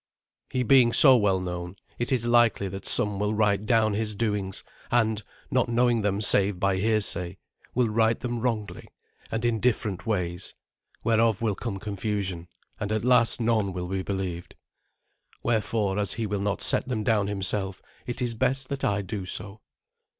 He 0.49 0.63
being 0.63 0.93
so 0.93 1.15
well 1.15 1.39
known, 1.39 1.75
it 1.99 2.11
is 2.11 2.25
likely 2.25 2.67
that 2.69 2.87
some 2.87 3.19
will 3.19 3.35
write 3.35 3.67
down 3.67 3.93
his 3.93 4.15
doings, 4.15 4.63
and, 4.89 5.21
not 5.51 5.69
knowing 5.69 6.01
them 6.01 6.21
save 6.21 6.59
by 6.59 6.77
hearsay, 6.77 7.37
will 7.75 7.87
write 7.87 8.21
them 8.21 8.39
wrongly 8.41 8.87
and 9.31 9.45
in 9.45 9.59
different 9.59 10.07
ways, 10.07 10.55
whereof 11.03 11.43
will 11.43 11.53
come 11.53 11.77
confusion, 11.77 12.47
and 12.79 12.91
at 12.91 13.05
last 13.05 13.39
none 13.39 13.73
will 13.73 13.87
be 13.89 14.01
believed. 14.01 14.55
Wherefore, 15.43 15.99
as 15.99 16.13
he 16.13 16.25
will 16.25 16.41
not 16.41 16.61
set 16.63 16.87
them 16.87 17.03
down 17.03 17.27
himself, 17.27 17.79
it 18.07 18.23
is 18.23 18.33
best 18.33 18.69
that 18.69 18.83
I 18.83 19.03
do 19.03 19.27
so. 19.27 19.61